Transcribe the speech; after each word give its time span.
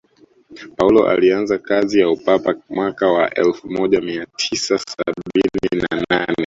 paulo 0.75 1.07
alianza 1.07 1.57
kazi 1.57 1.99
ya 1.99 2.09
upapa 2.09 2.55
mwaka 2.69 3.07
wa 3.07 3.33
elfu 3.35 3.69
moja 3.69 4.01
mia 4.01 4.25
tisa 4.35 4.77
sabini 4.77 5.85
na 5.91 6.05
nane 6.09 6.35